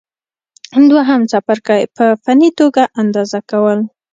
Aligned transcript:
دوهم 0.89 1.21
څپرکی: 1.31 1.81
په 1.95 2.05
فني 2.23 2.49
توګه 2.59 2.83
اندازه 3.01 3.39
کول 3.49 3.79